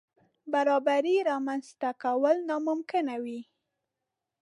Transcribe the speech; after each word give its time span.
برابرۍ 0.53 1.15
رامنځ 1.29 1.65
ته 1.79 1.89
کول 2.03 2.37
ناممکن 2.49 3.05
وي. 3.23 3.41